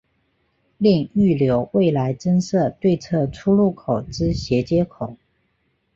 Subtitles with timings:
[0.79, 5.15] 另预留未来增设对侧出入口之衔接口。